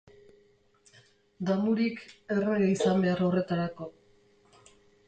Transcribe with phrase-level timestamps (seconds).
[1.49, 2.01] Damurik,
[2.37, 3.93] errege izan behar horretarako.